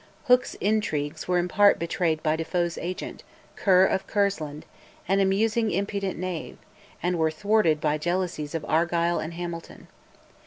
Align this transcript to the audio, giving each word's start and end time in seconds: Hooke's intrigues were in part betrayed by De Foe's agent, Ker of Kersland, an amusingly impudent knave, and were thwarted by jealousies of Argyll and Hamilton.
Hooke's 0.23 0.55
intrigues 0.55 1.27
were 1.27 1.37
in 1.37 1.47
part 1.47 1.77
betrayed 1.77 2.23
by 2.23 2.35
De 2.35 2.43
Foe's 2.43 2.75
agent, 2.79 3.21
Ker 3.55 3.85
of 3.85 4.07
Kersland, 4.07 4.63
an 5.07 5.19
amusingly 5.19 5.77
impudent 5.77 6.17
knave, 6.17 6.57
and 7.03 7.19
were 7.19 7.29
thwarted 7.29 7.79
by 7.79 7.99
jealousies 7.99 8.55
of 8.55 8.65
Argyll 8.65 9.19
and 9.19 9.35
Hamilton. 9.35 9.89